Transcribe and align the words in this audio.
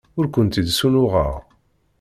Ur 0.17 0.25
kent-id-ssunuɣeɣ. 0.33 1.33